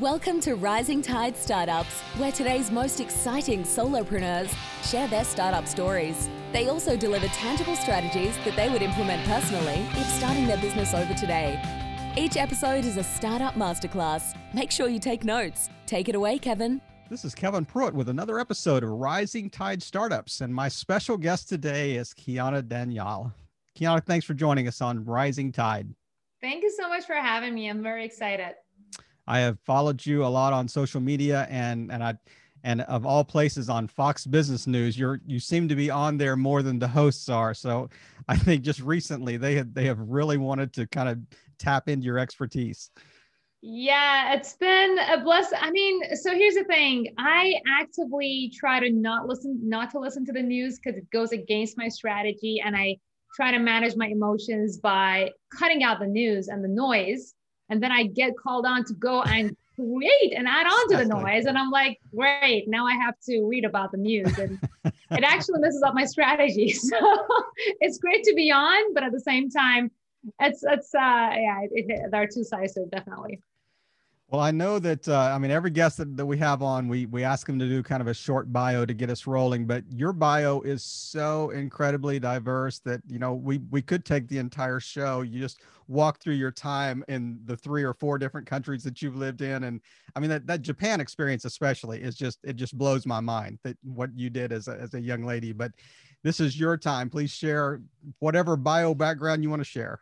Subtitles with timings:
[0.00, 4.50] Welcome to Rising Tide Startups, where today's most exciting solopreneurs
[4.82, 6.30] share their startup stories.
[6.50, 11.12] They also deliver tangible strategies that they would implement personally if starting their business over
[11.12, 11.60] today.
[12.16, 14.34] Each episode is a startup masterclass.
[14.54, 15.68] Make sure you take notes.
[15.84, 16.80] Take it away, Kevin.
[17.10, 21.50] This is Kevin Pruitt with another episode of Rising Tide Startups, and my special guest
[21.50, 23.30] today is Kiana Daniel.
[23.78, 25.94] Kiana, thanks for joining us on Rising Tide.
[26.40, 27.68] Thank you so much for having me.
[27.68, 28.54] I'm very excited.
[29.26, 32.14] I have followed you a lot on social media and and I
[32.64, 36.36] and of all places on Fox Business News, you're you seem to be on there
[36.36, 37.54] more than the hosts are.
[37.54, 37.88] So
[38.28, 41.18] I think just recently they have they have really wanted to kind of
[41.58, 42.90] tap into your expertise.
[43.64, 45.52] Yeah, it's been a bless.
[45.56, 47.14] I mean, so here's the thing.
[47.16, 51.30] I actively try to not listen, not to listen to the news because it goes
[51.30, 52.60] against my strategy.
[52.64, 52.96] And I
[53.36, 57.34] try to manage my emotions by cutting out the news and the noise
[57.72, 61.06] and then I get called on to go and create and add on to the
[61.06, 61.46] noise.
[61.46, 64.38] And I'm like, great, now I have to read about the news.
[64.38, 66.74] And it actually messes up my strategy.
[66.78, 66.98] So
[67.80, 69.90] it's great to be on, but at the same time,
[70.38, 73.40] it's it's uh yeah, it, it, there are two sides to it, definitely.
[74.32, 77.04] Well, I know that uh, I mean every guest that, that we have on, we
[77.04, 79.66] we ask them to do kind of a short bio to get us rolling.
[79.66, 84.38] But your bio is so incredibly diverse that you know we we could take the
[84.38, 85.20] entire show.
[85.20, 89.16] You just walk through your time in the three or four different countries that you've
[89.16, 89.82] lived in, and
[90.16, 93.76] I mean that that Japan experience especially is just it just blows my mind that
[93.82, 95.52] what you did as a, as a young lady.
[95.52, 95.72] But
[96.22, 97.10] this is your time.
[97.10, 97.82] Please share
[98.20, 100.00] whatever bio background you want to share.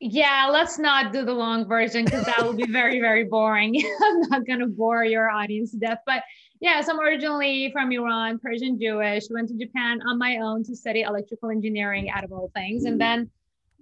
[0.00, 3.82] Yeah, let's not do the long version because that will be very, very boring.
[4.02, 5.98] I'm not going to bore your audience to death.
[6.06, 6.22] But
[6.60, 10.76] yeah, so I'm originally from Iran, Persian Jewish, went to Japan on my own to
[10.76, 12.84] study electrical engineering out of all things.
[12.84, 13.30] And then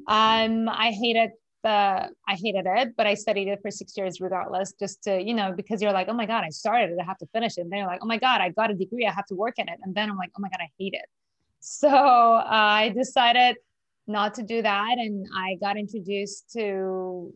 [0.09, 1.69] um, I hated the,
[2.29, 5.53] I hated it, but I studied it for six years regardless, just to, you know,
[5.53, 7.63] because you're like, oh my God, I started it, I have to finish it.
[7.63, 9.55] And then you're like, oh my God, I got a degree, I have to work
[9.59, 9.79] in it.
[9.83, 11.07] And then I'm like, oh my God, I hate it.
[11.61, 13.57] So uh, I decided
[14.07, 14.95] not to do that.
[14.99, 17.33] And I got introduced to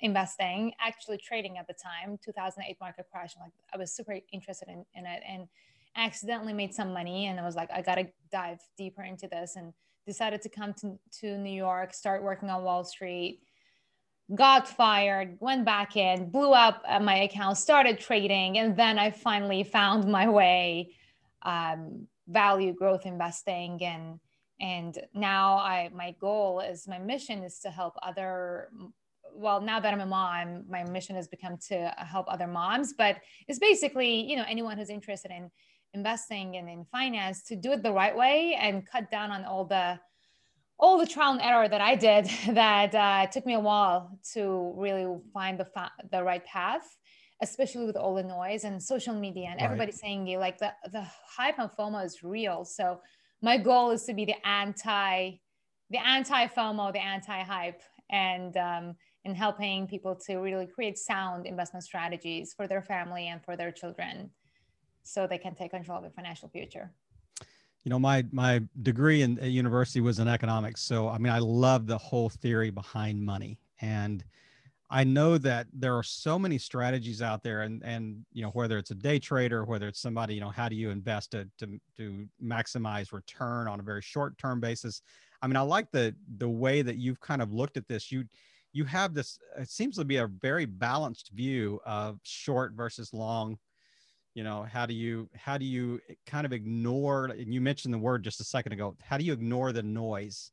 [0.00, 3.34] investing, actually trading at the time, 2008 market crash.
[3.40, 5.46] Like I was super interested in, in it and
[5.96, 7.26] accidentally made some money.
[7.26, 9.72] And I was like, I got to dive deeper into this and
[10.06, 13.40] decided to come to, to New York, start working on Wall Street,
[14.34, 18.58] got fired, went back in, blew up my account, started trading.
[18.58, 20.94] And then I finally found my way,
[21.42, 24.18] um, value growth investing and
[24.62, 28.70] and now i my goal is my mission is to help other
[29.34, 33.16] well now that i'm a mom my mission has become to help other moms but
[33.48, 35.50] it's basically you know anyone who's interested in
[35.94, 39.64] investing and in finance to do it the right way and cut down on all
[39.64, 39.98] the
[40.78, 44.72] all the trial and error that i did that uh, took me a while to
[44.76, 46.96] really find the fa- the right path
[47.42, 49.64] especially with all the noise and social media and right.
[49.64, 51.04] everybody saying you like the the
[51.36, 53.00] hype on fomo is real so
[53.42, 55.32] my goal is to be the anti
[55.90, 61.44] the anti FOMO, the anti hype, and um, in helping people to really create sound
[61.44, 64.30] investment strategies for their family and for their children,
[65.02, 66.92] so they can take control of their financial future.
[67.84, 71.40] You know, my my degree in at university was in economics, so I mean, I
[71.40, 74.24] love the whole theory behind money and
[74.94, 78.76] I know that there are so many strategies out there, and and you know whether
[78.76, 81.80] it's a day trader, whether it's somebody, you know, how do you invest to to,
[81.96, 85.00] to maximize return on a very short term basis?
[85.40, 88.12] I mean, I like the the way that you've kind of looked at this.
[88.12, 88.24] You
[88.74, 89.38] you have this.
[89.58, 93.56] It seems to be a very balanced view of short versus long.
[94.34, 97.26] You know, how do you how do you kind of ignore?
[97.26, 98.94] And you mentioned the word just a second ago.
[99.02, 100.52] How do you ignore the noise?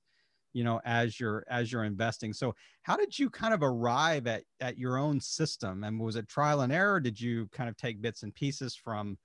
[0.53, 2.33] You know as you're as you're investing.
[2.33, 5.83] So how did you kind of arrive at at your own system?
[5.83, 6.99] And was it trial and error?
[6.99, 9.17] Did you kind of take bits and pieces from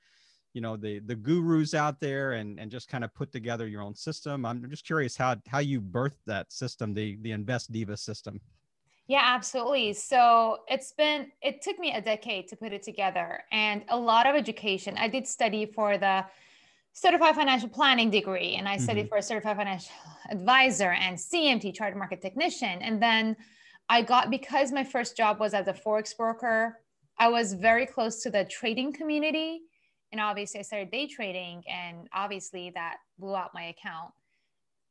[0.53, 3.83] you know the the gurus out there and and just kind of put together your
[3.83, 4.47] own system?
[4.47, 8.41] I'm just curious how how you birthed that system the the invest diva system.
[9.07, 9.93] Yeah absolutely.
[9.93, 14.27] So it's been it took me a decade to put it together and a lot
[14.27, 14.97] of education.
[14.97, 16.25] I did study for the
[16.95, 19.09] certified financial planning degree and I studied mm-hmm.
[19.09, 19.91] for a certified financial
[20.31, 22.81] advisor and CMT chartered market technician.
[22.81, 23.37] And then
[23.89, 26.79] I got because my first job was as a forex broker,
[27.19, 29.63] I was very close to the trading community.
[30.13, 34.13] And obviously I started day trading and obviously that blew out my account.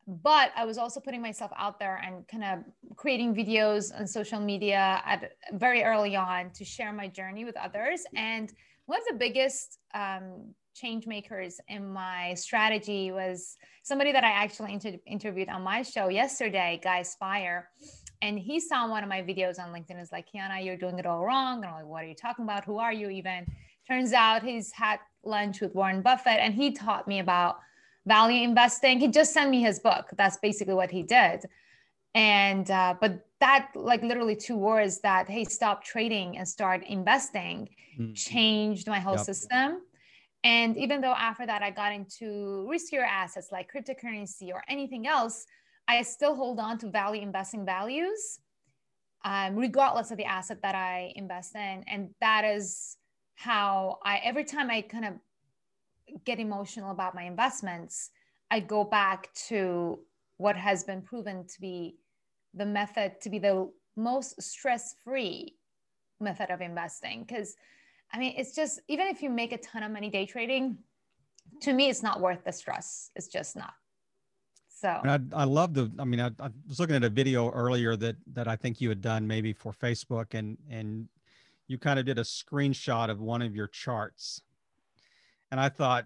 [0.06, 4.42] But I was also putting myself out there and kind of creating videos on social
[4.42, 8.02] media at very early on to share my journey with others.
[8.14, 8.52] And
[8.88, 14.74] one of the biggest um, change makers in my strategy was somebody that I actually
[14.74, 17.70] inter- interviewed on my show yesterday, Guy Spier.
[18.22, 20.02] and he saw one of my videos on LinkedIn.
[20.02, 21.58] Is like, Kiana, you're doing it all wrong.
[21.58, 22.66] And I'm like, what are you talking about?
[22.66, 23.46] Who are you even?
[23.88, 27.58] Turns out he's had lunch with Warren Buffett, and he taught me about
[28.06, 29.00] value investing.
[29.00, 30.10] He just sent me his book.
[30.18, 31.46] That's basically what he did.
[32.16, 37.70] And uh, but that like literally two words that hey stop trading and start investing
[38.00, 38.14] mm-hmm.
[38.14, 39.25] changed my whole yep.
[39.25, 39.81] system
[40.44, 45.45] and even though after that I got into riskier assets like cryptocurrency or anything else,
[45.88, 48.40] I still hold on to value investing values,
[49.24, 51.84] um, regardless of the asset that I invest in.
[51.88, 52.98] And that is
[53.36, 55.13] how I, every time I kind of
[56.25, 58.12] get emotional about my investments,
[58.51, 60.00] I go back to
[60.38, 61.96] what has been proven to be
[62.54, 65.56] the method, to be the most stress free
[66.19, 67.24] method of investing.
[67.28, 67.56] Because
[68.13, 70.77] I mean, it's just even if you make a ton of money day trading,
[71.62, 73.10] to me, it's not worth the stress.
[73.15, 73.74] It's just not.
[74.69, 75.92] So and I, I love the.
[75.98, 78.89] I mean, I, I was looking at a video earlier that that I think you
[78.89, 81.07] had done maybe for Facebook, and and
[81.68, 84.42] you kind of did a screenshot of one of your charts,
[85.51, 86.06] and I thought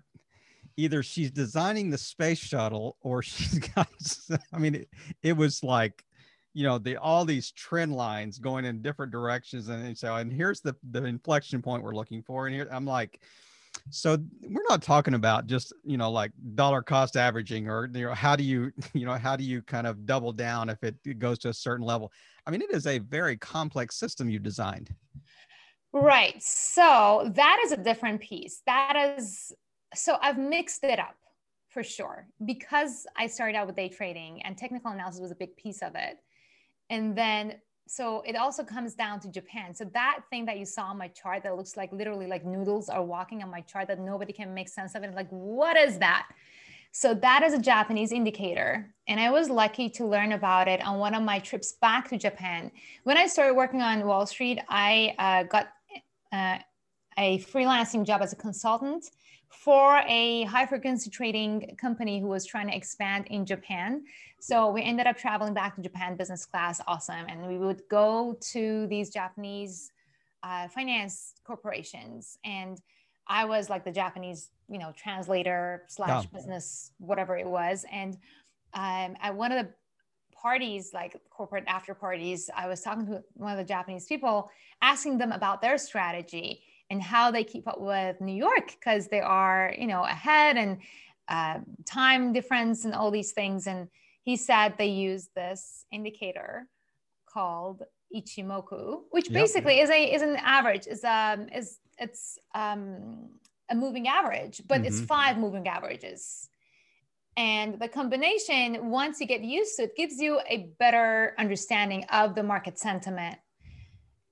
[0.77, 3.89] either she's designing the space shuttle or she's got.
[4.54, 4.89] I mean, it,
[5.24, 6.06] it was like
[6.57, 10.59] you know the all these trend lines going in different directions and so and here's
[10.59, 13.21] the the inflection point we're looking for and here i'm like
[13.92, 18.13] so we're not talking about just you know like dollar cost averaging or you know
[18.13, 21.19] how do you you know how do you kind of double down if it, it
[21.19, 22.12] goes to a certain level?
[22.45, 24.94] I mean it is a very complex system you designed.
[25.94, 26.42] Right.
[26.42, 28.62] So that is a different piece.
[28.65, 29.54] That is
[29.94, 31.15] so i've mixed it up
[31.69, 35.56] for sure because i started out with day trading and technical analysis was a big
[35.56, 36.18] piece of it
[36.89, 37.56] and then,
[37.88, 39.74] so it also comes down to Japan.
[39.74, 42.89] So that thing that you saw on my chart that looks like literally like noodles
[42.89, 45.13] are walking on my chart that nobody can make sense of it.
[45.13, 46.28] Like, what is that?
[46.92, 48.94] So that is a Japanese indicator.
[49.07, 52.18] And I was lucky to learn about it on one of my trips back to
[52.18, 52.72] Japan.
[53.04, 55.68] When I started working on Wall Street, I uh, got
[56.31, 56.57] uh,
[57.18, 59.12] a freelancing job as a consultant
[59.50, 64.04] for a high frequency trading company who was trying to expand in Japan.
[64.40, 67.26] So we ended up traveling back to Japan business class, awesome.
[67.28, 69.92] And we would go to these Japanese
[70.44, 72.38] uh, finance corporations.
[72.46, 72.80] And
[73.28, 76.36] I was like the Japanese, you know, translator slash oh.
[76.36, 77.86] business, whatever it was.
[77.92, 78.18] And
[78.74, 79.72] um, at one of the
[80.34, 84.52] parties, like corporate after parties, I was talking to one of the Japanese people,
[84.82, 89.19] asking them about their strategy and how they keep up with New York because they
[89.19, 90.78] are, you know, ahead and
[91.28, 93.68] uh, time difference and all these things.
[93.68, 93.88] And
[94.24, 96.68] he said they use this indicator
[97.25, 97.84] called
[98.16, 99.34] Ichimoku, which yep.
[99.34, 103.30] basically is a is an average, is um is it's um
[103.69, 104.88] a moving average, but mm-hmm.
[104.88, 106.50] it's five moving averages.
[107.36, 112.33] And the combination, once you get used to it, gives you a better understanding of
[112.33, 113.38] the market sentiment.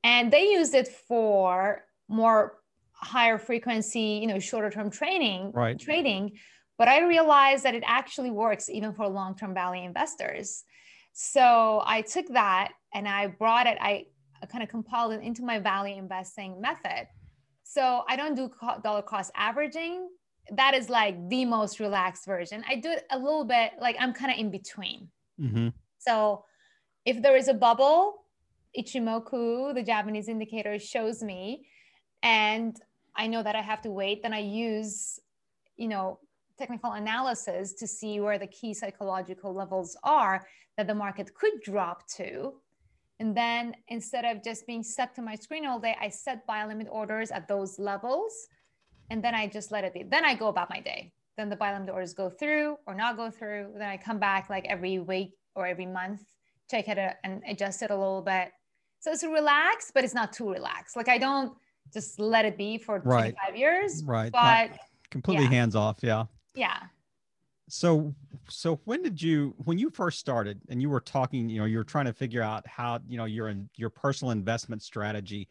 [0.03, 2.57] And they use it for more
[2.91, 5.79] higher frequency, you know, shorter term training, right.
[5.79, 6.31] trading.
[6.77, 10.63] But I realized that it actually works even for long term value investors.
[11.13, 14.05] So I took that and I brought it, I
[14.51, 17.07] kind of compiled it into my value investing method.
[17.63, 18.51] So I don't do
[18.83, 20.09] dollar cost averaging.
[20.51, 22.63] That is like the most relaxed version.
[22.69, 25.09] I do it a little bit like I'm kind of in between.
[25.39, 25.69] Mm-hmm.
[25.97, 26.45] So
[27.05, 28.25] if there is a bubble,
[28.77, 31.67] Ichimoku, the Japanese indicator, shows me
[32.25, 32.81] and
[33.15, 35.19] I know that I have to wait, then I use,
[35.77, 36.19] you know,
[36.57, 42.07] technical analysis to see where the key psychological levels are that the market could drop
[42.17, 42.53] to.
[43.19, 46.65] And then instead of just being stuck to my screen all day, I set buy
[46.65, 48.47] limit orders at those levels.
[49.11, 50.01] And then I just let it be.
[50.01, 51.13] Then I go about my day.
[51.37, 53.73] Then the buy limit orders go through or not go through.
[53.77, 56.23] Then I come back like every week or every month,
[56.71, 58.49] check it and adjust it a little bit.
[58.99, 60.95] So it's relaxed, but it's not too relaxed.
[60.95, 61.55] Like I don't
[61.93, 63.35] just let it be for right.
[63.35, 64.03] 25 years.
[64.03, 64.31] Right.
[64.31, 65.51] But Not completely yeah.
[65.51, 65.99] hands off.
[66.01, 66.25] Yeah.
[66.55, 66.77] Yeah.
[67.67, 68.13] So,
[68.47, 71.83] so when did you, when you first started and you were talking, you know, you're
[71.83, 75.47] trying to figure out how, you know, your, your personal investment strategy,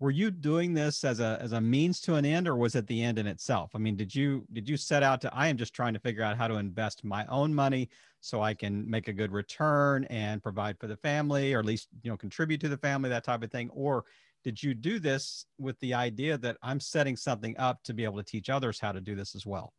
[0.00, 2.86] were you doing this as a, as a means to an end or was it
[2.86, 3.72] the end in itself?
[3.74, 6.22] I mean, did you, did you set out to, I am just trying to figure
[6.22, 7.90] out how to invest my own money
[8.20, 11.88] so I can make a good return and provide for the family, or at least,
[12.02, 13.70] you know, contribute to the family, that type of thing?
[13.70, 14.04] Or
[14.48, 18.16] did you do this with the idea that I'm setting something up to be able
[18.16, 19.74] to teach others how to do this as well?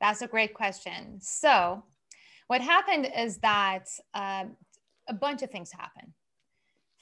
[0.00, 1.18] That's a great question.
[1.20, 1.82] So,
[2.46, 4.44] what happened is that uh,
[5.08, 6.12] a bunch of things happened.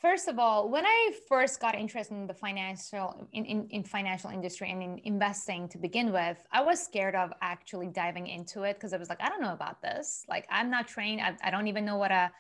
[0.00, 4.30] First of all, when I first got interested in the financial in, in, in financial
[4.30, 8.76] industry and in investing to begin with, I was scared of actually diving into it
[8.76, 10.24] because I was like, I don't know about this.
[10.26, 11.20] Like, I'm not trained.
[11.20, 12.32] I, I don't even know what a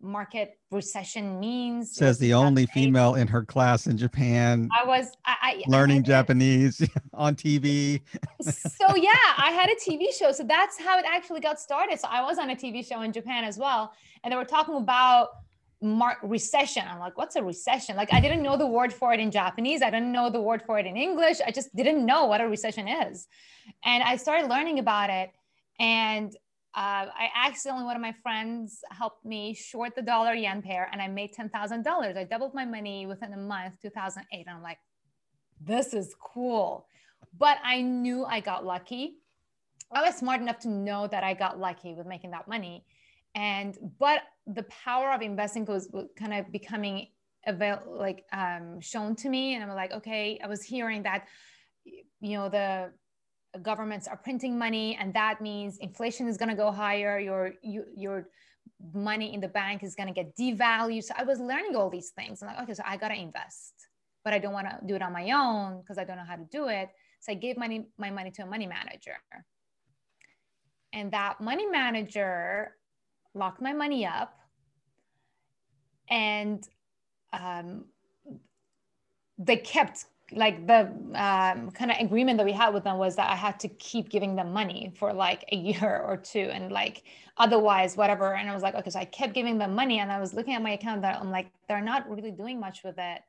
[0.00, 1.94] market recession means.
[1.94, 4.68] Says the only female in her class in Japan.
[4.78, 8.00] I was I, I learning I, Japanese on TV.
[8.40, 10.32] so yeah, I had a TV show.
[10.32, 12.00] So that's how it actually got started.
[12.00, 14.76] So I was on a TV show in Japan as well, and they were talking
[14.76, 15.28] about
[15.80, 16.82] mark recession.
[16.88, 17.96] I'm like, what's a recession?
[17.96, 19.82] Like I didn't know the word for it in Japanese.
[19.82, 21.38] I didn't know the word for it in English.
[21.46, 23.28] I just didn't know what a recession is.
[23.84, 25.30] And I started learning about it.
[25.78, 26.34] And
[26.74, 31.00] uh, I accidentally, one of my friends helped me short the dollar yen pair and
[31.00, 32.16] I made $10,000.
[32.16, 34.46] I doubled my money within a month, 2008.
[34.46, 34.78] And I'm like,
[35.60, 36.86] this is cool.
[37.36, 39.16] But I knew I got lucky.
[39.90, 42.84] I was smart enough to know that I got lucky with making that money
[43.34, 47.06] and but the power of investing was kind of becoming
[47.46, 51.26] avail like um, shown to me and i'm like okay i was hearing that
[51.84, 52.92] you know the
[53.58, 57.84] governments are printing money and that means inflation is going to go higher your you,
[57.96, 58.28] your
[58.94, 61.04] money in the bank is going to get devalued.
[61.04, 62.42] So i was learning all these things.
[62.42, 63.74] I'm like okay so i got to invest
[64.24, 66.36] but i don't want to do it on my own because i don't know how
[66.36, 66.88] to do it.
[67.20, 69.16] So i gave money my money to a money manager.
[70.92, 72.72] And that money manager
[73.34, 74.38] locked my money up
[76.10, 76.66] and
[77.32, 77.84] um,
[79.38, 80.80] they kept like the
[81.14, 84.10] um, kind of agreement that we had with them was that I had to keep
[84.10, 87.04] giving them money for like a year or two and like
[87.36, 90.20] otherwise whatever and I was like okay so I kept giving them money and I
[90.20, 93.20] was looking at my account that I'm like they're not really doing much with it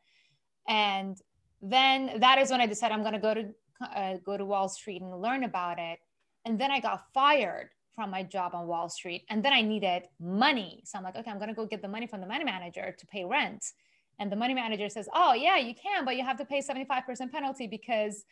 [0.68, 1.18] and
[1.62, 3.46] then that is when I decided I'm going to go to
[3.82, 6.00] uh, go to Wall Street and learn about it
[6.46, 9.26] and then I got fired from my job on Wall Street.
[9.30, 10.82] And then I needed money.
[10.86, 12.96] So I'm like, okay, I'm going to go get the money from the money manager
[12.98, 13.74] to pay rent.
[14.20, 17.32] And the money manager says, oh, yeah, you can, but you have to pay 75%
[17.32, 18.26] penalty because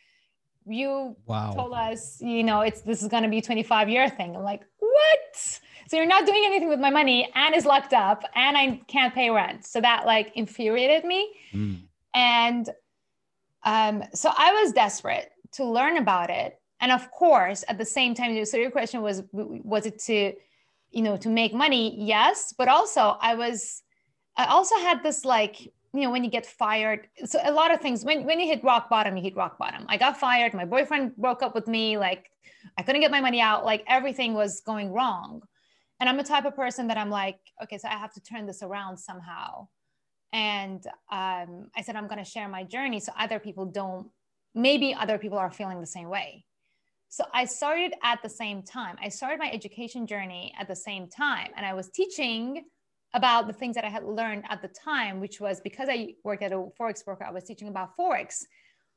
[0.66, 1.52] you wow.
[1.52, 4.36] told us, you know, it's this is going to be 25 year thing.
[4.36, 5.60] I'm like, what?
[5.88, 9.14] So you're not doing anything with my money and is locked up and I can't
[9.14, 9.64] pay rent.
[9.64, 11.32] So that like infuriated me.
[11.54, 11.78] Mm.
[12.14, 12.70] And
[13.64, 18.14] um, so I was desperate to learn about it and of course at the same
[18.14, 20.32] time so your question was was it to
[20.90, 23.82] you know to make money yes but also i was
[24.36, 27.80] i also had this like you know when you get fired so a lot of
[27.80, 30.64] things when, when you hit rock bottom you hit rock bottom i got fired my
[30.64, 32.30] boyfriend broke up with me like
[32.76, 35.42] i couldn't get my money out like everything was going wrong
[36.00, 38.46] and i'm a type of person that i'm like okay so i have to turn
[38.46, 39.66] this around somehow
[40.32, 44.08] and um, i said i'm going to share my journey so other people don't
[44.54, 46.44] maybe other people are feeling the same way
[47.10, 48.96] so I started at the same time.
[49.02, 51.52] I started my education journey at the same time.
[51.56, 52.66] And I was teaching
[53.14, 56.42] about the things that I had learned at the time, which was because I worked
[56.42, 58.44] at a Forex broker, I was teaching about Forex,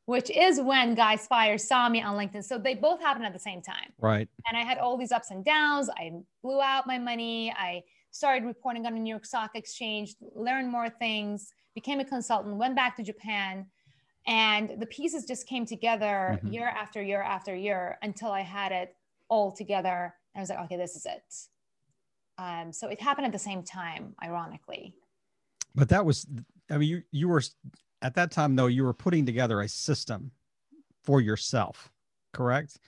[0.06, 2.44] which is when Guy Spier saw me on LinkedIn.
[2.44, 3.94] So they both happened at the same time.
[4.00, 4.28] Right.
[4.48, 5.90] And I had all these ups and downs.
[5.90, 6.12] I
[6.44, 7.54] blew out my money.
[7.58, 12.58] I started reporting on the New York Stock Exchange, learned more things, became a consultant,
[12.58, 13.66] went back to Japan
[14.28, 16.54] and the pieces just came together mm-hmm.
[16.54, 18.96] year after year after year until i had it
[19.30, 21.24] all together and i was like okay this is it
[22.42, 24.94] um, so it happened at the same time ironically
[25.76, 26.28] but that was
[26.70, 27.42] i mean you you were
[28.02, 30.32] at that time though you were putting together a system
[31.04, 31.92] for yourself
[32.34, 32.80] correct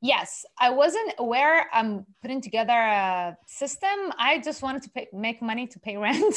[0.00, 4.12] Yes, I wasn't aware I'm putting together a system.
[4.16, 6.34] I just wanted to pay, make money to pay rent.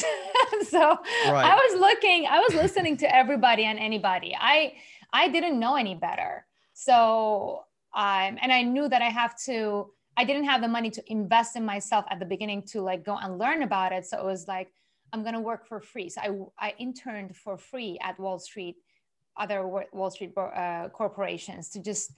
[0.67, 1.45] so right.
[1.45, 4.35] I was looking, I was listening to everybody and anybody.
[4.39, 4.73] I
[5.13, 6.45] I didn't know any better.
[6.73, 9.91] So um, and I knew that I have to.
[10.21, 13.17] I didn't have the money to invest in myself at the beginning to like go
[13.23, 14.05] and learn about it.
[14.05, 14.69] So it was like
[15.11, 16.09] I'm gonna work for free.
[16.09, 18.75] So I I interned for free at Wall Street,
[19.35, 22.13] other Wall Street uh, corporations to just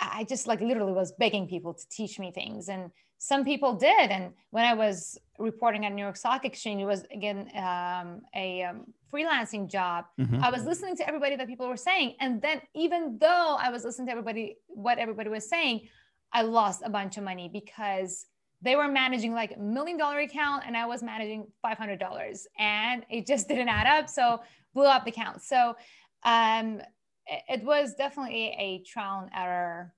[0.00, 2.70] I just like literally was begging people to teach me things.
[2.70, 4.10] And some people did.
[4.10, 7.38] And when I was reporting at New York Stock Exchange, it was again
[7.70, 10.06] um, a um, freelancing job.
[10.18, 10.42] Mm-hmm.
[10.42, 12.16] I was listening to everybody that people were saying.
[12.20, 15.88] And then even though I was listening to everybody, what everybody was saying,
[16.34, 18.26] I lost a bunch of money because
[18.60, 23.26] they were managing like a million dollar account and I was managing $500 and it
[23.26, 24.08] just didn't add up.
[24.10, 24.40] So
[24.74, 25.42] blew up the account.
[25.42, 25.76] So
[26.24, 26.80] um,
[27.26, 29.94] it was definitely a trial and error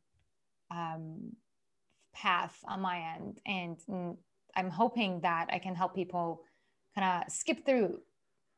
[0.71, 1.33] um,
[2.17, 4.17] path on my end and
[4.57, 6.43] i'm hoping that i can help people
[6.95, 8.01] kind of skip through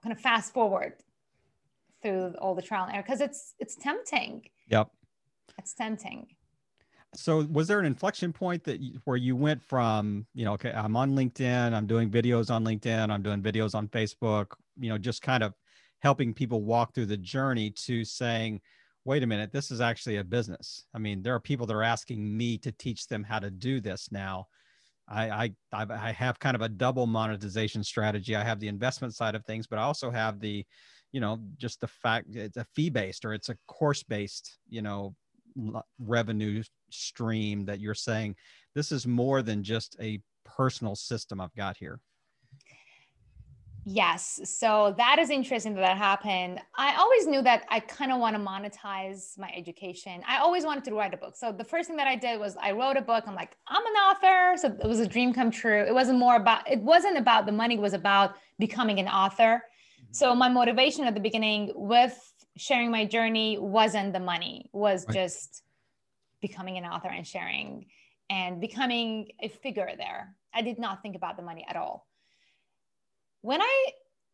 [0.03, 0.93] kind of fast forward
[2.01, 4.89] through all the trial and error because it's it's tempting yep
[5.59, 6.29] it's tempting
[7.15, 10.73] so was there an inflection point that you, where you went from you know okay
[10.73, 14.47] i'm on linkedin i'm doing videos on linkedin i'm doing videos on facebook
[14.79, 15.55] you know just kind of
[16.01, 18.61] helping people walk through the journey to saying,
[19.05, 20.85] wait a minute, this is actually a business.
[20.95, 23.81] I mean, there are people that are asking me to teach them how to do
[23.81, 24.47] this now.
[25.11, 28.37] I, I I have kind of a double monetization strategy.
[28.37, 30.67] I have the investment side of things, but I also have the,
[31.13, 34.83] you know, just the fact it's a fee based or it's a course based, you
[34.83, 35.15] know,
[35.99, 38.37] revenue stream that you're saying
[38.75, 42.01] this is more than just a personal system I've got here.
[43.91, 44.41] Yes.
[44.45, 46.61] So that is interesting that that happened.
[46.77, 50.23] I always knew that I kind of want to monetize my education.
[50.29, 51.37] I always wanted to write a book.
[51.37, 53.25] So the first thing that I did was I wrote a book.
[53.27, 54.59] I'm like, I'm an author.
[54.59, 55.85] So it was a dream come true.
[55.87, 59.63] It wasn't more about, it wasn't about the money, it was about becoming an author.
[59.63, 60.13] Mm-hmm.
[60.13, 62.19] So my motivation at the beginning with
[62.59, 65.15] sharing my journey wasn't the money, was right.
[65.15, 65.63] just
[66.41, 67.87] becoming an author and sharing
[68.29, 70.35] and becoming a figure there.
[70.53, 72.09] I did not think about the money at all
[73.43, 73.87] when I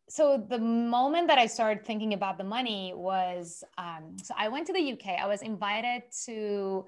[0.07, 4.67] so the moment that I started thinking about the money was um, so I went
[4.67, 5.19] to the UK.
[5.19, 6.85] I was invited to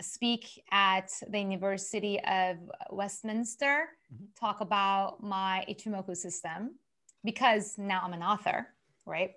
[0.00, 2.56] speak at the University of
[2.90, 4.24] Westminster, mm-hmm.
[4.38, 6.76] talk about my Ichimoku system
[7.24, 8.68] because now I'm an author,
[9.04, 9.32] right?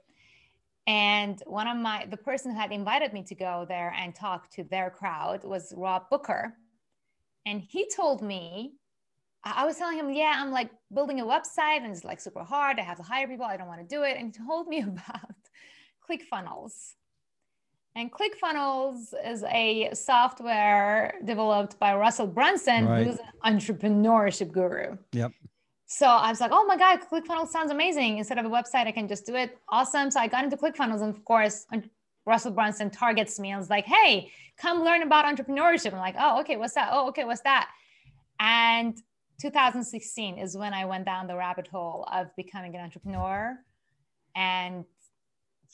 [0.90, 4.50] And one of my the person who had invited me to go there and talk
[4.56, 6.56] to their crowd was Rob Booker.
[7.46, 8.74] And he told me
[9.44, 12.80] I was telling him, yeah, I'm like building a website and it's like super hard.
[12.80, 13.46] I have to hire people.
[13.46, 14.18] I don't want to do it.
[14.18, 15.36] And he told me about
[16.10, 16.96] ClickFunnels.
[17.96, 23.06] And ClickFunnels is a software developed by Russell Brunson, right.
[23.06, 24.98] who's an entrepreneurship guru.
[25.12, 25.34] Yep.
[25.92, 28.20] So I was like, oh my God, ClickFunnels sounds amazing.
[28.20, 29.58] Instead of a website, I can just do it.
[29.70, 30.12] Awesome.
[30.12, 31.02] So I got into ClickFunnels.
[31.02, 31.66] And of course,
[32.28, 35.92] Russell Brunson targets me and was like, hey, come learn about entrepreneurship.
[35.92, 36.90] I'm like, oh, okay, what's that?
[36.92, 37.70] Oh, okay, what's that?
[38.40, 38.96] And
[39.42, 43.58] 2016 is when I went down the rabbit hole of becoming an entrepreneur.
[44.36, 44.86] And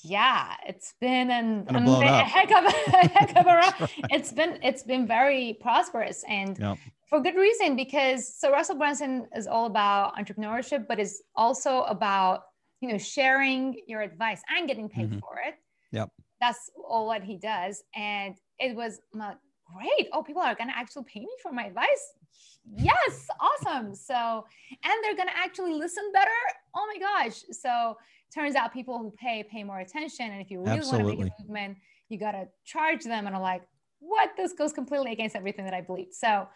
[0.03, 3.89] yeah, it's been an, a heck of a, heck of a run.
[4.11, 6.77] It's been it's been very prosperous and yep.
[7.07, 12.43] for good reason because so Russell Brunson is all about entrepreneurship, but is also about
[12.81, 15.19] you know sharing your advice and getting paid mm-hmm.
[15.19, 15.55] for it.
[15.91, 16.09] Yep.
[16.41, 17.81] That's all what he does.
[17.95, 19.37] And it was like,
[19.73, 20.09] great.
[20.11, 22.13] Oh, people are gonna actually pay me for my advice
[22.73, 24.43] yes awesome so
[24.83, 26.29] and they're going to actually listen better
[26.75, 27.95] oh my gosh so
[28.33, 30.31] turns out people who pay pay more attention.
[30.31, 31.77] And if you really want to make a movement
[32.09, 33.27] you got to charge them.
[33.27, 33.63] And i'm like
[33.99, 34.31] what?
[34.37, 36.09] This goes completely against everything that i believe.
[36.11, 36.47] So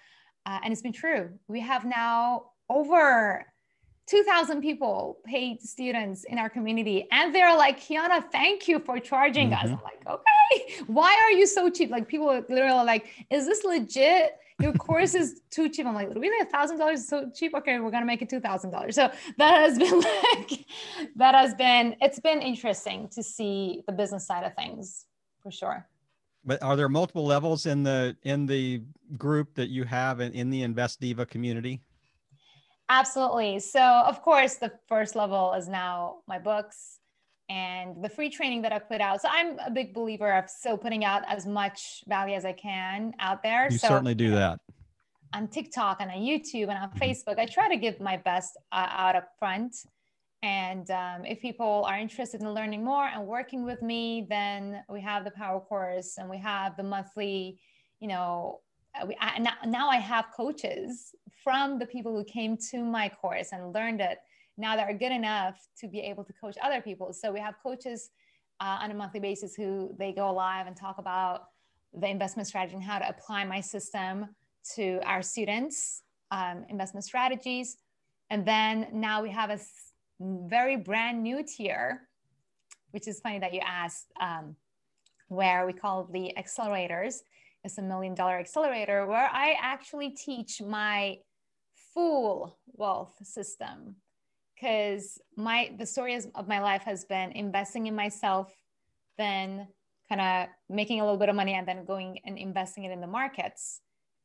[0.45, 1.29] uh, and it's been true.
[1.47, 3.45] We have now over
[4.07, 7.07] 2000 people paid students in our community.
[7.11, 9.65] And they're like kiana thank you for charging mm-hmm.
[9.65, 10.83] us i'm like okay.
[10.87, 11.89] Why are you so cheap?
[11.91, 15.85] Like people are literally like is this legit your course is too cheap.
[15.85, 17.53] I'm like, really, a thousand dollars is so cheap.
[17.55, 18.95] Okay, we're gonna make it two thousand dollars.
[18.95, 19.99] So that has been
[20.33, 20.65] like,
[21.15, 25.05] that has been, it's been interesting to see the business side of things
[25.41, 25.87] for sure.
[26.45, 28.83] But are there multiple levels in the in the
[29.17, 31.81] group that you have in, in the Invest Diva community?
[32.89, 33.59] Absolutely.
[33.59, 36.98] So of course, the first level is now my books
[37.49, 39.21] and the free training that I put out.
[39.21, 43.13] So I'm a big believer of still putting out as much value as I can
[43.19, 43.67] out there.
[43.71, 44.59] You so, certainly do that.
[45.33, 46.99] On TikTok and on YouTube and on mm-hmm.
[46.99, 49.75] Facebook, I try to give my best uh, out up front.
[50.41, 55.01] And um, if people are interested in learning more and working with me, then we
[55.01, 57.59] have the Power Course and we have the monthly,
[57.99, 58.61] you know,
[58.99, 63.09] uh, we, I, now, now I have coaches from the people who came to my
[63.09, 64.19] course and learned it
[64.59, 67.13] now that are good enough to be able to coach other people.
[67.13, 68.09] So we have coaches
[68.59, 71.45] uh, on a monthly basis who they go live and talk about
[71.93, 74.27] the investment strategy and how to apply my system
[74.75, 77.77] to our students, um, investment strategies.
[78.29, 79.59] And then now we have a
[80.19, 82.01] very brand new tier,
[82.91, 84.55] which is funny that you asked, um,
[85.29, 87.19] where we call the accelerators.
[87.63, 91.17] It's a million dollar accelerator where I actually teach my
[91.93, 93.95] full wealth system
[94.59, 98.51] because my the story of my life has been investing in myself
[99.17, 99.67] then
[100.07, 103.01] kind of making a little bit of money and then going and investing it in
[103.01, 103.81] the markets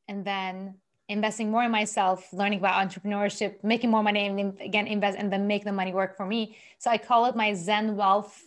[0.08, 0.74] and then
[1.08, 5.32] investing more in myself learning about entrepreneurship making more money and then again invest and
[5.32, 6.56] then make the money work for me.
[6.78, 8.42] So i call it my zen wealth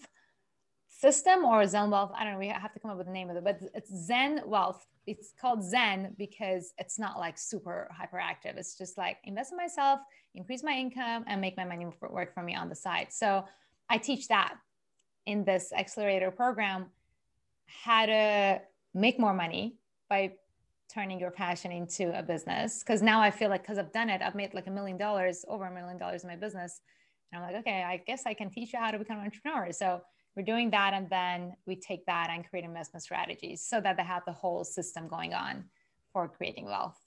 [0.88, 3.30] system or zen wealth i don't know we have to come up with the name
[3.30, 8.58] of it but it's zen wealth it's called zen because it's not like super hyperactive.
[8.58, 10.02] It's just like invest in myself
[10.36, 13.08] increase my income and make my money work for me on the side.
[13.10, 13.46] So
[13.90, 14.56] i teach that
[15.26, 16.88] in this accelerator program
[17.66, 18.62] how to
[18.94, 19.78] make more money
[20.10, 20.34] by
[20.94, 22.84] turning your passion into a business.
[22.84, 25.44] Because now i feel like because i've done it i've made like a million dollars
[25.48, 26.82] over a million dollars in my business.
[27.32, 29.72] And i'm like okay i guess i can teach you how to become an entrepreneur.
[29.72, 30.02] So
[30.38, 34.04] we're doing that and then we take that and create investment strategies so that they
[34.04, 35.66] have the whole system going on
[36.14, 37.00] for creating wealth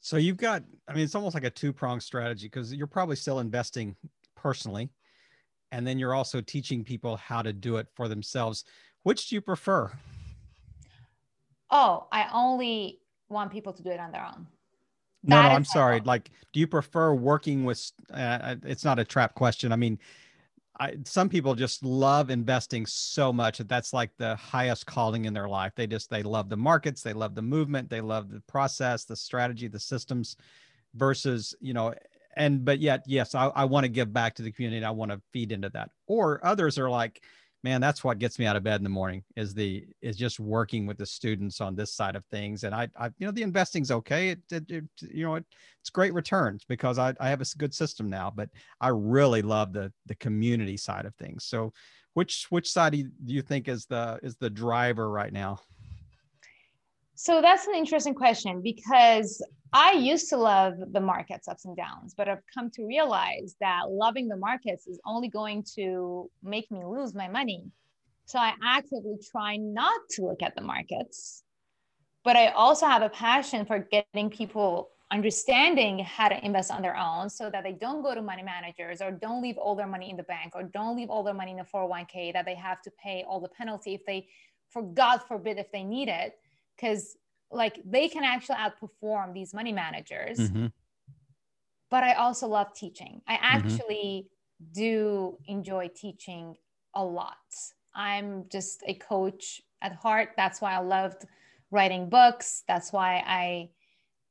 [0.00, 3.16] So you've got, I mean, it's almost like a two pronged strategy because you're probably
[3.16, 3.96] still investing
[4.36, 4.90] personally.
[5.72, 8.64] And then you're also teaching people how to do it for themselves.
[9.02, 9.90] Which do you prefer?
[11.70, 14.46] Oh, I only want people to do it on their own.
[15.24, 16.00] No, no, I'm sorry.
[16.04, 17.90] Like, do you prefer working with?
[18.12, 19.72] Uh, it's not a trap question.
[19.72, 19.98] I mean,
[20.78, 25.32] I, some people just love investing so much that that's like the highest calling in
[25.32, 25.72] their life.
[25.74, 29.16] They just they love the markets, they love the movement, they love the process, the
[29.16, 30.36] strategy, the systems,
[30.94, 31.94] versus you know,
[32.36, 34.84] and but yet yes, I, I want to give back to the community.
[34.84, 35.90] I want to feed into that.
[36.06, 37.22] Or others are like,
[37.62, 40.38] man that's what gets me out of bed in the morning is the is just
[40.38, 42.64] working with the students on this side of things.
[42.64, 44.30] And i, I you know the investing's okay.
[44.30, 45.44] It, it, it you know it,
[45.80, 48.48] it's great returns because I, I have a good system now but
[48.80, 51.44] i really love the the community side of things.
[51.44, 51.72] So
[52.14, 55.60] which which side do you, do you think is the is the driver right now
[57.16, 62.14] so that's an interesting question because I used to love the markets ups and downs,
[62.14, 66.84] but I've come to realize that loving the markets is only going to make me
[66.84, 67.64] lose my money.
[68.26, 71.42] So I actively try not to look at the markets,
[72.22, 76.96] but I also have a passion for getting people understanding how to invest on their
[76.96, 80.10] own so that they don't go to money managers or don't leave all their money
[80.10, 82.82] in the bank or don't leave all their money in a 401k that they have
[82.82, 84.26] to pay all the penalty if they
[84.68, 86.34] for god forbid if they need it
[86.76, 87.16] because
[87.50, 90.66] like they can actually outperform these money managers mm-hmm.
[91.90, 93.44] but i also love teaching i mm-hmm.
[93.44, 94.72] actually mm-hmm.
[94.72, 96.54] do enjoy teaching
[96.94, 97.36] a lot
[97.94, 101.24] i'm just a coach at heart that's why i loved
[101.70, 103.68] writing books that's why i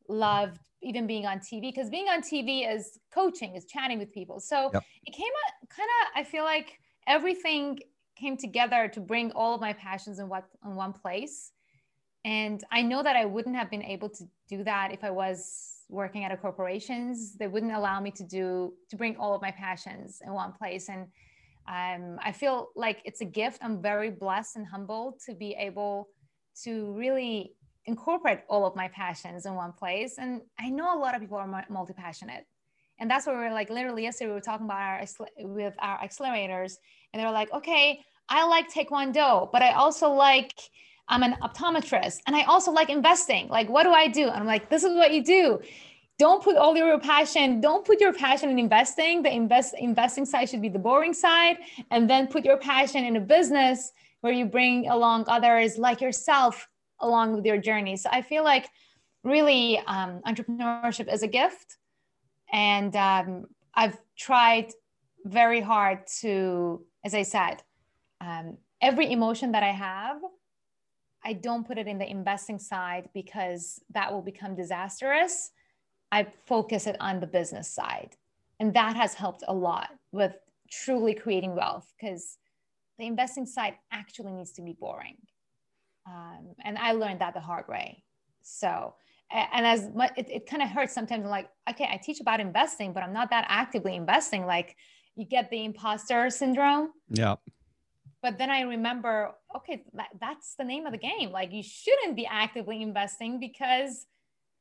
[0.07, 4.39] loved even being on tv because being on tv is coaching is chatting with people
[4.39, 4.83] so yep.
[5.05, 7.79] it came out kind of i feel like everything
[8.15, 11.51] came together to bring all of my passions in what in one place
[12.25, 15.83] and I know that I wouldn't have been able to do that if I was
[15.89, 17.37] working at a corporations.
[17.37, 20.89] They wouldn't allow me to do to bring all of my passions in one place.
[20.89, 21.03] And
[21.67, 23.59] um, I feel like it's a gift.
[23.61, 26.09] I'm very blessed and humbled to be able
[26.63, 27.53] to really
[27.85, 30.15] incorporate all of my passions in one place.
[30.17, 32.47] And I know a lot of people are multi passionate.
[32.97, 35.05] And that's what we are like literally yesterday we were talking about our
[35.39, 36.77] with our accelerators,
[37.13, 40.53] and they were like, okay, I like Taekwondo, but I also like
[41.07, 43.47] I'm an optometrist and I also like investing.
[43.47, 44.23] Like, what do I do?
[44.23, 45.59] And I'm like, this is what you do.
[46.17, 49.21] Don't put all your passion, don't put your passion in investing.
[49.21, 51.57] The invest investing side should be the boring side.
[51.91, 53.91] And then put your passion in a business
[54.21, 56.67] where you bring along others like yourself
[56.99, 57.97] along with your journey.
[57.97, 58.69] So I feel like
[59.23, 61.77] really um, entrepreneurship is a gift.
[62.51, 64.71] And um, I've tried
[65.25, 67.61] very hard to, as I said,
[68.21, 70.17] um, every emotion that I have,
[71.25, 75.51] I don't put it in the investing side because that will become disastrous.
[76.11, 78.15] I focus it on the business side.
[78.59, 80.33] And that has helped a lot with
[80.71, 82.37] truly creating wealth because
[82.99, 85.17] the investing side actually needs to be boring.
[86.07, 88.03] Um, and I learned that the hard way.
[88.43, 88.93] So,
[89.31, 91.23] and as much, it, it kind of hurts sometimes.
[91.23, 94.45] I'm like, okay, I teach about investing, but I'm not that actively investing.
[94.45, 94.75] Like,
[95.15, 96.91] you get the imposter syndrome.
[97.09, 97.35] Yeah.
[98.25, 101.29] But then I remember, okay, that, that's the name of the game.
[101.31, 104.07] Like you shouldn't be actively investing because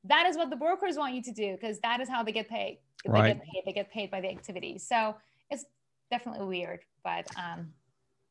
[0.05, 2.47] that is what the brokers want you to do because that is how they get
[2.47, 2.81] paid.
[3.07, 3.29] They right.
[3.29, 3.63] get paid.
[3.65, 4.77] They get paid by the activity.
[4.77, 5.17] So
[5.49, 5.65] it's
[6.11, 7.69] definitely weird, but um,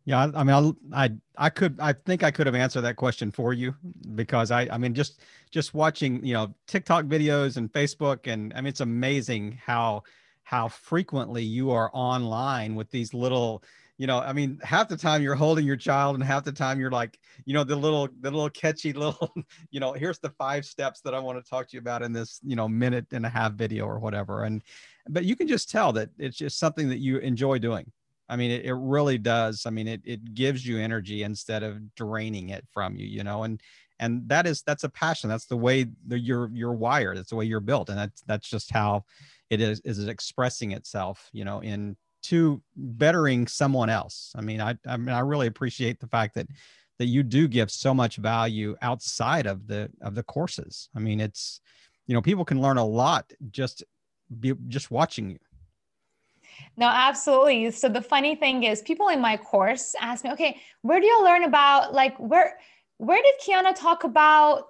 [0.06, 3.32] yeah, I, mean, I, I, I could, I think I could have answered that question
[3.32, 3.74] for you
[4.13, 8.58] because I, I mean, just, just watching, you know, TikTok videos and Facebook, and I
[8.58, 10.04] mean, it's amazing how,
[10.43, 13.63] how frequently you are online with these little,
[13.97, 16.79] you know, I mean, half the time you're holding your child, and half the time
[16.79, 19.34] you're like, you know, the little, the little catchy little,
[19.71, 22.12] you know, here's the five steps that I want to talk to you about in
[22.12, 24.43] this, you know, minute and a half video or whatever.
[24.43, 24.63] And,
[25.10, 27.91] but you can just tell that it's just something that you enjoy doing.
[28.29, 29.65] I mean, it, it really does.
[29.65, 33.43] I mean, it, it gives you energy instead of draining it from you, you know,
[33.43, 33.62] and,
[33.99, 35.29] and that is, that's a passion.
[35.29, 37.17] That's the way that you're, you're wired.
[37.17, 37.89] That's the way you're built.
[37.89, 39.06] And that's, that's just how
[39.51, 44.34] it is, is expressing itself, you know, in to bettering someone else.
[44.36, 46.48] I mean, I, I mean, I really appreciate the fact that
[47.00, 50.90] that you do give so much value outside of the of the courses.
[50.96, 51.62] I mean, it's
[52.08, 53.84] you know, people can learn a lot just
[54.40, 55.40] be just watching you.
[56.78, 57.72] No, absolutely.
[57.72, 61.24] So the funny thing is people in my course ask me, okay, where do you
[61.24, 62.58] learn about like where
[62.98, 64.68] where did Kiana talk about,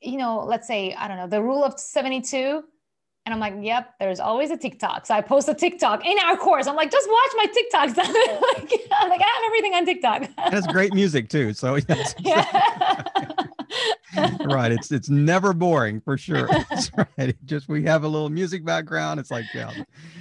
[0.00, 2.64] you know, let's say, I don't know, the rule of 72?
[3.26, 5.06] And I'm like, yep, there's always a TikTok.
[5.06, 6.66] So I post a TikTok in our course.
[6.66, 7.96] I'm like, just watch my TikToks.
[7.96, 10.28] like, like, I have everything on TikTok.
[10.50, 11.54] That's great music too.
[11.54, 12.14] So yes.
[12.18, 13.02] yeah.
[14.44, 14.72] right.
[14.72, 16.48] It's it's never boring for sure.
[16.68, 17.34] That's right.
[17.46, 19.18] Just we have a little music background.
[19.18, 19.72] It's like yeah.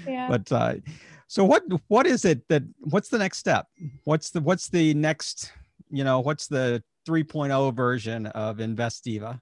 [0.08, 0.30] yeah.
[0.30, 0.76] But uh,
[1.28, 3.68] so what what is it that what's the next step?
[4.06, 5.52] What's the what's the next
[5.92, 9.42] you know what's the 3.0 version of Invest Diva?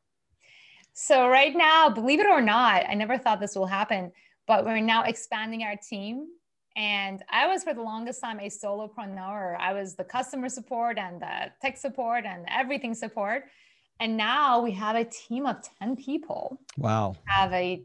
[0.94, 4.12] So right now, believe it or not, I never thought this will happen,
[4.48, 6.28] but we're now expanding our team.
[6.76, 9.58] And I was for the longest time a solopreneur.
[9.60, 13.46] I was the customer support and the tech support and everything support.
[14.00, 16.60] And now we have a team of 10 people.
[16.78, 17.12] Wow.
[17.12, 17.84] We have a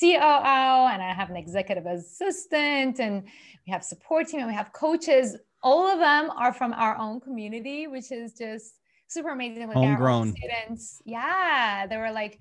[0.00, 3.24] COO and I have an executive assistant and
[3.66, 5.36] we have support team and we have coaches.
[5.62, 8.77] All of them are from our own community, which is just
[9.08, 10.28] super amazing with Homegrown.
[10.28, 11.02] our students.
[11.04, 12.38] Yeah, they were like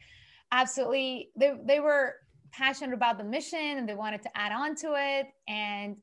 [0.51, 2.15] absolutely they they were
[2.51, 5.97] passionate about the mission and they wanted to add on to it and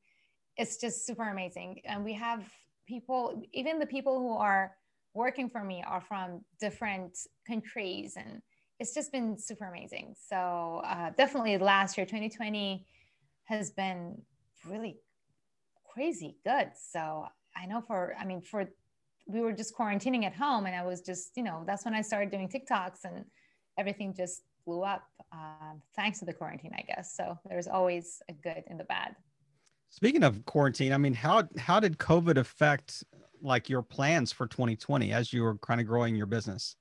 [0.56, 1.80] it's just super amazing.
[1.84, 2.44] And we have
[2.86, 4.72] people even the people who are
[5.14, 8.42] working for me are from different countries and
[8.80, 10.14] it's just been super amazing.
[10.28, 12.84] So uh, definitely last year, 2020
[13.44, 14.20] has been
[14.66, 14.96] really
[15.86, 16.70] crazy good.
[16.90, 18.66] So I know for, I mean, for
[19.26, 22.02] we were just quarantining at home and I was just, you know, that's when I
[22.02, 23.24] started doing TikToks and
[23.78, 27.16] everything just blew up uh, thanks to the quarantine, I guess.
[27.16, 29.16] So there's always a good and the bad.
[29.90, 33.04] Speaking of quarantine, I mean, how how did COVID affect
[33.40, 36.76] like your plans for 2020 as you were kind of growing your business?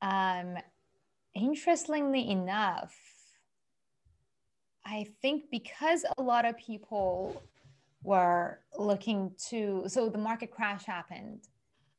[0.00, 0.56] Um,
[1.34, 2.96] interestingly enough,
[4.86, 7.42] I think because a lot of people
[8.02, 11.48] were looking to so the market crash happened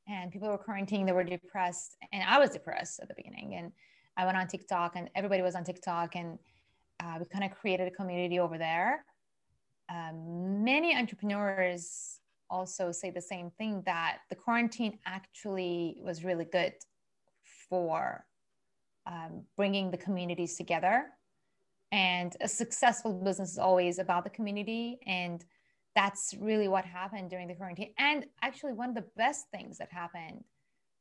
[0.08, 3.56] and people were quarantining they were depressed and i was depressed at the beginning.
[3.56, 3.72] And
[4.16, 6.38] i went on tiktok and everybody was on tiktok and
[7.00, 9.06] uh, we kind of created a community over there.
[9.90, 16.74] Um, many entrepreneurs also say the same thing that the quarantine actually was really good
[17.70, 18.26] for
[19.06, 21.06] um, bringing the communities together.
[21.92, 25.44] And a successful business is always about the community and
[25.98, 27.92] that's really what happened during the quarantine.
[27.98, 30.44] And actually, one of the best things that happened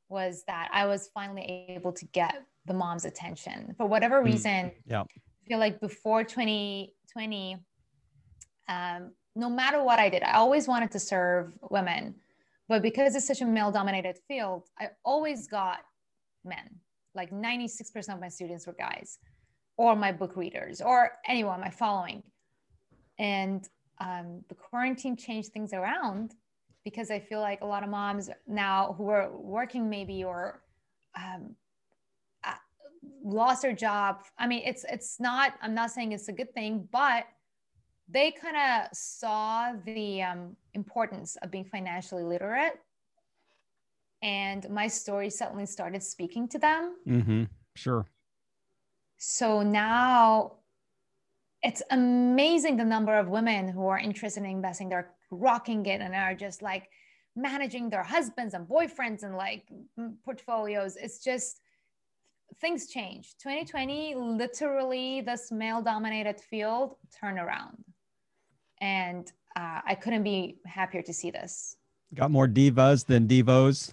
[0.08, 4.24] was that I was finally able to get the mom's attention for whatever hmm.
[4.24, 4.66] reason.
[4.66, 5.00] Mm, yeah.
[5.02, 7.58] I feel like before 2020,
[8.68, 12.14] um, no matter what I did, I always wanted to serve women.
[12.66, 15.80] But because it's such a male dominated field, I always got
[16.42, 16.80] men.
[17.14, 19.18] Like 96% of my students were guys,
[19.76, 22.22] or my book readers, or anyone, my following.
[23.18, 26.34] And um, the quarantine changed things around
[26.84, 30.62] because I feel like a lot of moms now who are working maybe or
[31.16, 31.56] um,
[32.44, 32.52] uh,
[33.24, 34.22] lost their job.
[34.38, 35.54] I mean, it's it's not.
[35.62, 37.24] I'm not saying it's a good thing, but
[38.08, 42.78] they kind of saw the um, importance of being financially literate,
[44.22, 46.96] and my story suddenly started speaking to them.
[47.08, 47.44] Mm-hmm.
[47.74, 48.06] Sure.
[49.18, 50.55] So now
[51.66, 54.88] it's amazing the number of women who are interested in investing.
[54.88, 56.88] They're rocking it and are just like
[57.34, 59.64] managing their husbands and boyfriends and like
[60.24, 60.94] portfolios.
[60.94, 61.60] It's just
[62.60, 63.34] things change.
[63.42, 67.84] 2020 literally this male dominated field turn around.
[68.80, 71.76] And uh, i couldn't be happier to see this.
[72.14, 73.92] Got more divas than divos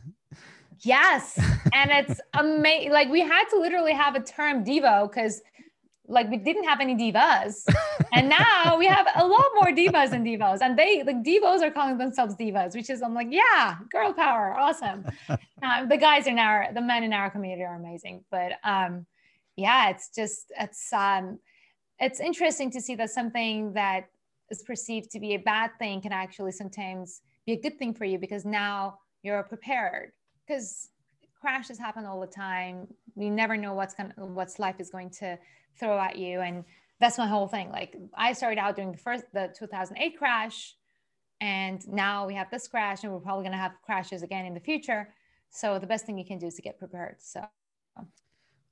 [0.83, 1.39] yes.
[1.73, 5.41] And it's amazing like we had to literally have a term divo because
[6.13, 7.65] like we didn't have any divas.
[8.15, 11.71] And now we have a lot more divas and divos and they like divos are
[11.71, 14.55] calling themselves divas which is i'm like yeah girl power.
[14.57, 15.05] Awesome.
[15.65, 18.21] Uh, the guys in our the men in our community are amazing.
[18.29, 19.05] But um
[19.55, 21.39] yeah it's just it's um
[21.99, 24.09] it's interesting to see that something that
[24.51, 28.05] is perceived to be a bad thing can actually sometimes be a good thing for
[28.05, 30.11] you because now you're prepared.
[30.45, 30.89] Because
[31.39, 32.87] crashes happen all the time.
[33.15, 35.37] You never know what's going what's life is going to
[35.79, 36.41] throw at you.
[36.41, 36.65] And
[36.99, 37.69] that's my whole thing.
[37.69, 40.75] Like i started out during the first the 2008 crash
[41.41, 44.53] and now we have this crash and we're probably going to have crashes again in
[44.53, 45.13] the future.
[45.49, 47.17] So the best thing you can do is to get prepared.
[47.19, 47.43] So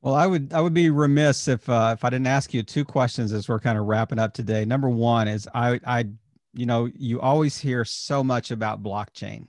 [0.02, 2.84] well i would i would be remiss if uh, if i didn't ask you two
[2.84, 4.66] questions as we're kind of wrapping up today.
[4.66, 6.06] Number one is i i
[6.54, 9.48] you know you always hear so much about blockchain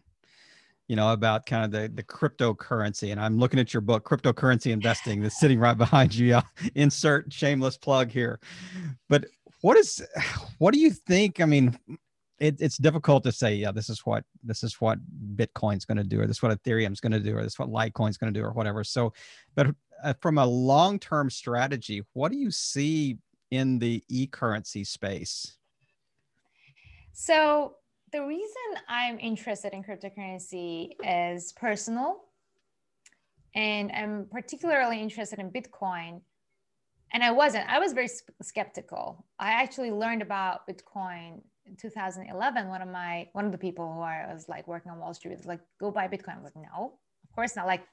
[0.89, 3.13] you know, about kind of the, the cryptocurrency.
[3.13, 6.41] And I'm looking at your book, Cryptocurrency Investing, that's sitting right behind you.
[6.75, 8.41] Insert shameless plug here.
[9.09, 9.27] But
[9.61, 10.05] what is,
[10.59, 11.41] what do you think?
[11.41, 11.79] I mean,
[12.39, 14.99] it, it's difficult to say, yeah, this is what, this is what
[15.37, 17.59] Bitcoin's going to do, or this is what Ethereum's going to do, or this is
[17.59, 18.83] what Litecoin's going to do, or whatever.
[18.83, 19.13] So,
[19.55, 19.69] but
[20.03, 23.19] uh, from a long-term strategy, what do you see
[23.53, 25.57] in the e-currency space?
[27.13, 27.77] So
[28.13, 32.25] the reason I'm interested in cryptocurrency is personal.
[33.55, 36.23] and I'm particularly interested in Bitcoin.
[37.13, 38.09] And I wasn't, I was very
[38.41, 39.27] skeptical.
[39.39, 42.69] I actually learned about Bitcoin in 2011.
[42.69, 45.37] One of my, one of the people who I was like working on Wall Street
[45.37, 46.35] was like, go buy Bitcoin.
[46.35, 46.95] I was like, no,
[47.25, 47.67] of course not.
[47.67, 47.87] Like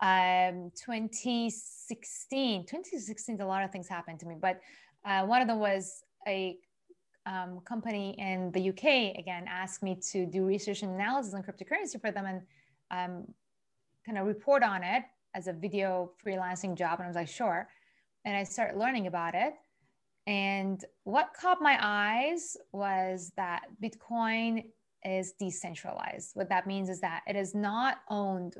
[0.00, 4.60] um, 2016, 2016, a lot of things happened to me, but
[5.06, 6.58] uh, one of them was a
[7.26, 12.00] um, company in the UK again asked me to do research and analysis on cryptocurrency
[12.00, 12.42] for them and
[12.90, 13.24] um,
[14.04, 15.02] kind of report on it
[15.34, 16.98] as a video freelancing job.
[16.98, 17.68] And I was like, sure.
[18.24, 19.54] And I started learning about it.
[20.26, 24.64] And what caught my eyes was that Bitcoin
[25.04, 26.32] is decentralized.
[26.34, 28.56] What that means is that it is not owned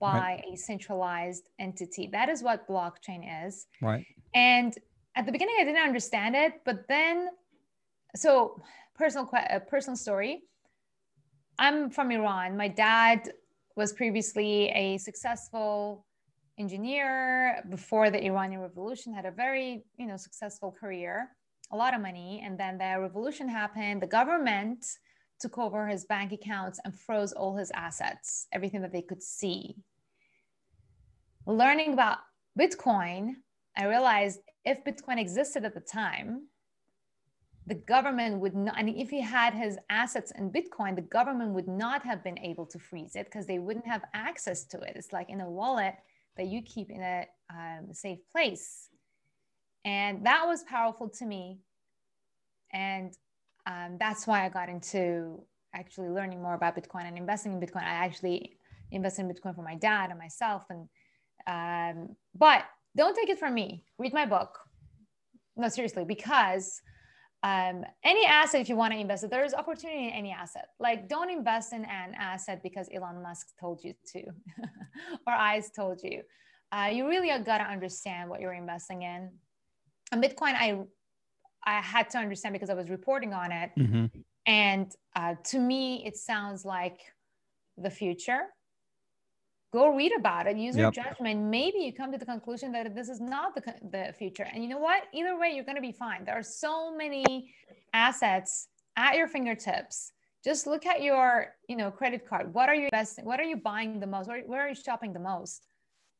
[0.00, 0.44] by right.
[0.52, 2.08] a centralized entity.
[2.10, 3.66] That is what blockchain is.
[3.80, 4.06] Right.
[4.34, 4.74] And
[5.14, 7.28] at the beginning, I didn't understand it, but then,
[8.16, 8.62] so
[8.94, 10.42] personal, a uh, personal story.
[11.58, 12.56] I'm from Iran.
[12.56, 13.32] My dad
[13.76, 16.06] was previously a successful
[16.58, 21.30] engineer before the Iranian Revolution, had a very, you know, successful career,
[21.72, 22.42] a lot of money.
[22.44, 24.02] And then the revolution happened.
[24.02, 24.84] The government
[25.40, 29.74] took over his bank accounts and froze all his assets, everything that they could see.
[31.46, 32.18] Learning about
[32.58, 33.34] Bitcoin,
[33.76, 36.46] I realized if Bitcoin existed at the time,
[37.66, 41.68] the government would not, and if he had his assets in Bitcoin, the government would
[41.68, 44.92] not have been able to freeze it because they wouldn't have access to it.
[44.96, 45.94] It's like in a wallet
[46.36, 48.88] that you keep in a um, safe place.
[49.84, 51.60] And that was powerful to me.
[52.72, 53.14] And
[53.66, 55.42] um, that's why I got into
[55.74, 57.82] actually learning more about Bitcoin and investing in Bitcoin.
[57.82, 58.58] I actually
[58.90, 60.64] invested in Bitcoin for my dad and myself.
[60.68, 60.88] And,
[61.46, 62.64] um, but
[62.96, 63.84] don't take it from me.
[63.98, 64.58] Read my book.
[65.56, 66.82] No, seriously, because
[67.44, 70.68] um, any asset, if you want to invest, there is opportunity in any asset.
[70.80, 74.22] Like, don't invest in an asset because Elon Musk told you to,
[75.26, 76.22] or ICE told you.
[76.72, 79.30] Uh, you really got to understand what you're investing in.
[80.10, 80.78] And Bitcoin, I
[81.66, 84.06] I had to understand because I was reporting on it, mm-hmm.
[84.46, 86.98] and uh, to me, it sounds like
[87.76, 88.42] the future
[89.74, 90.94] go read about it use yep.
[90.94, 91.40] your judgment.
[91.40, 94.46] Maybe you come to the conclusion that this is not the, the future.
[94.50, 95.02] And you know what?
[95.12, 96.24] Either way you're going to be fine.
[96.24, 97.52] There are so many
[97.92, 100.12] assets at your fingertips.
[100.44, 102.54] Just look at your you know credit card.
[102.54, 104.28] What are you investing what are you buying the most?
[104.28, 105.66] Where, where are you shopping the most?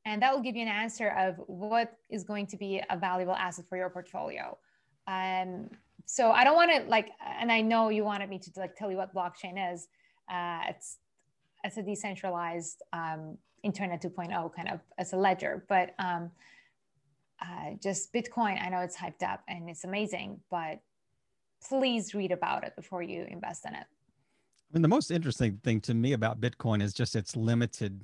[0.04, 3.36] And that will give you an answer of what is going to be a valuable
[3.46, 4.58] asset for your portfolio.
[5.06, 5.70] Um,
[6.06, 7.08] so i don't want to like
[7.40, 9.88] and i know you wanted me to like tell you what blockchain is.
[10.30, 10.98] Uh, it's
[11.64, 15.64] as a decentralized um, internet 2.0 kind of as a ledger.
[15.68, 16.30] But um,
[17.42, 20.80] uh, just bitcoin i know it's hyped up and it's amazing but
[21.68, 23.86] please read about it before you invest in it.
[23.86, 28.00] I mean, the most interesting thing to me about bitcoin is just its limited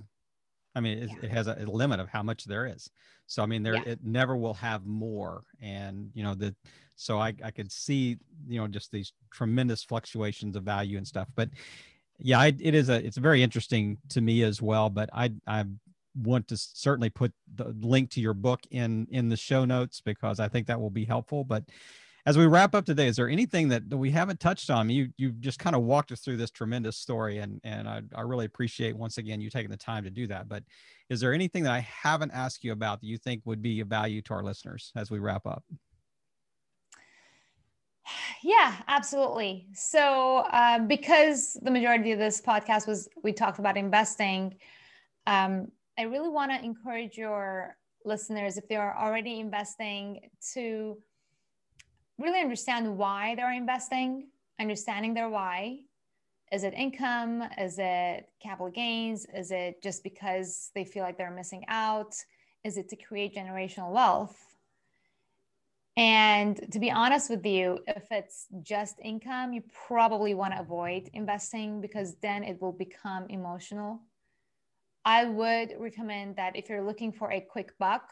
[0.75, 1.17] i mean it, yeah.
[1.23, 2.91] it has a, a, limit of how much there is.
[3.27, 3.83] So i mean there yeah.
[3.87, 5.45] it never will have more.
[5.61, 6.55] And you know the
[6.97, 8.19] so I, I could see
[8.49, 11.29] you know just these tremendous fluctuations of value and stuff.
[11.35, 11.51] But
[12.21, 14.91] yeah, I, it is a it's very interesting to me as well.
[14.91, 15.65] But I I
[16.15, 20.41] want to certainly put the link to your book in in the show notes because
[20.41, 21.45] I think that will be helpful.
[21.45, 21.65] But
[22.27, 24.91] as we wrap up today, is there anything that, we haven't touched on?
[24.91, 28.23] You you've just kind of walked us through this tremendous story, and and I, I
[28.23, 30.49] really appreciate once again you taking the time to do that.
[30.49, 30.65] But
[31.09, 33.89] is there anything that I haven't asked you about that you think would be of
[33.89, 35.65] value to our listeners as we wrap up?
[38.43, 39.67] Yeah, absolutely.
[39.75, 44.57] So, um, because the majority of this podcast was we talked about investing,
[45.27, 45.69] um,
[45.99, 50.97] I really want to encourage your listeners, if they are already investing, to
[52.19, 55.81] really understand why they're investing, understanding their why.
[56.53, 57.45] Is it income?
[57.59, 59.27] Is it capital gains?
[59.35, 62.15] Is it just because they feel like they're missing out?
[62.65, 64.50] Is it to create generational wealth?
[66.01, 71.11] And to be honest with you, if it's just income, you probably want to avoid
[71.13, 74.01] investing because then it will become emotional.
[75.05, 78.09] I would recommend that if you're looking for a quick buck,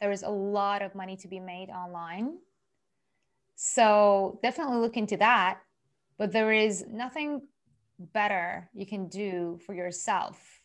[0.00, 2.38] there is a lot of money to be made online.
[3.56, 5.58] So definitely look into that.
[6.16, 7.42] But there is nothing
[7.98, 10.62] better you can do for yourself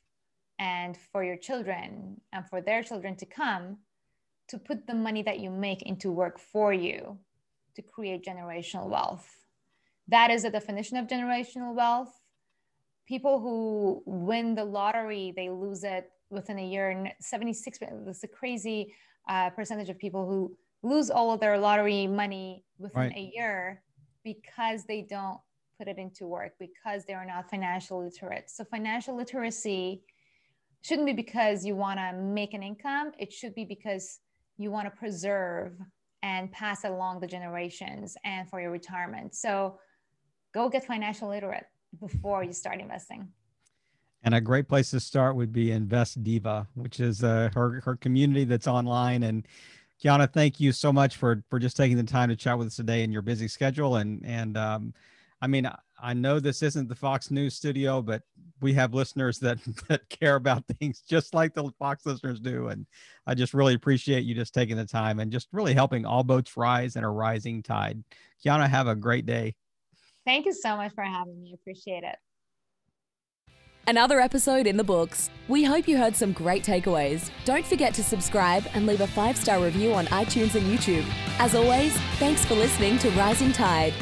[0.60, 3.80] and for your children and for their children to come
[4.52, 7.18] to put the money that you make into work for you
[7.76, 9.28] to create generational wealth.
[10.10, 12.14] That is the definition of generational wealth.
[13.08, 16.90] People who win the lottery, they lose it within a year.
[16.90, 18.94] And 76, that's a crazy
[19.30, 23.16] uh, percentage of people who lose all of their lottery money within right.
[23.16, 23.82] a year
[24.26, 25.40] because they don't
[25.78, 28.50] put it into work, because they are not financial literate.
[28.50, 30.02] So, financial literacy
[30.82, 33.14] shouldn't be because you want to make an income.
[33.18, 34.20] It should be because
[34.62, 35.74] you want to preserve
[36.24, 39.36] and pass along the generations and for your retirement.
[39.36, 39.80] So
[40.54, 41.66] go get financial literate
[42.00, 43.28] before you start investing.
[44.24, 47.96] And a great place to start would be Invest Diva, which is uh, her her
[47.96, 49.24] community that's online.
[49.24, 49.48] And
[50.04, 52.76] Kiana, thank you so much for for just taking the time to chat with us
[52.76, 53.96] today in your busy schedule.
[53.96, 54.94] And and um,
[55.42, 55.70] I mean,
[56.02, 58.24] I know this isn't the Fox News studio, but
[58.62, 59.58] we have listeners that
[59.90, 62.68] that care about things just like the Fox listeners do.
[62.68, 62.86] And
[63.26, 66.56] I just really appreciate you just taking the time and just really helping all boats
[66.58, 68.04] rise in a rising tide.
[68.46, 69.56] Kiana, have a great day.
[70.26, 71.54] Thank you so much for having me.
[71.54, 72.16] Appreciate it.
[73.88, 75.32] Another episode in the books.
[75.48, 77.32] We hope you heard some great takeaways.
[77.46, 81.06] Don't forget to subscribe and leave a five star review on iTunes and YouTube.
[81.40, 83.94] As always, thanks for listening to Rising Tide.